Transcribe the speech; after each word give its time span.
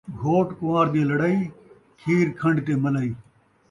گھوٹ 0.19 0.47
کن٘وار 0.59 0.85
دی 0.93 1.01
لڑائی، 1.11 1.39
کھیر 1.99 2.27
کھن٘ڈ 2.39 2.57
تے 2.65 2.73
ملائی 2.83 3.11